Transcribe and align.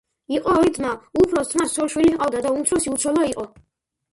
იყო 0.35 0.53
ორი 0.61 0.71
ძმა. 0.77 0.93
უფროს 1.23 1.51
ძმას 1.51 1.75
ცოლ-შვილი 1.75 2.15
ჰყავდა 2.15 2.41
და 2.47 2.55
უმცროსი 2.57 2.93
უცოლო 2.97 3.29
იყო. 3.35 3.47